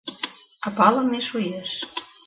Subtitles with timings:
[0.65, 1.71] А палыме шуэш.